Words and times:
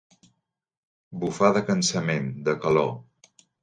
Bufar 1.25 1.53
de 1.59 1.63
cansament, 1.71 2.29
de 2.51 2.61
calor. 2.67 2.95